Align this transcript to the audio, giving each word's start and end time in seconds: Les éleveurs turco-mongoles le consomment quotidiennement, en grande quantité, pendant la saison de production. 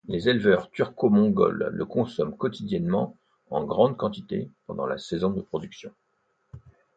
Les 0.07 0.27
éleveurs 0.27 0.71
turco-mongoles 0.71 1.69
le 1.71 1.85
consomment 1.85 2.35
quotidiennement, 2.35 3.15
en 3.51 3.63
grande 3.65 3.97
quantité, 3.97 4.49
pendant 4.65 4.87
la 4.87 4.97
saison 4.97 5.29
de 5.29 5.43
production. 5.43 5.91